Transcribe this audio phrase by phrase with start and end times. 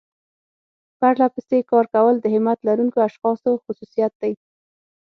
[0.99, 4.33] پرلپسې کار کول د همت لرونکو اشخاصو خصوصيت دی.